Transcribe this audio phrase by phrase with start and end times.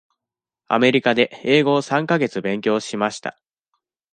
[0.67, 3.37] アメリカで英語を三か月勉強しました。